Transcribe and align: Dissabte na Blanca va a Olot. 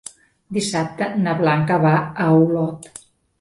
Dissabte 0.55 1.09
na 1.25 1.35
Blanca 1.41 1.77
va 1.85 1.93
a 2.25 2.31
Olot. 2.41 2.91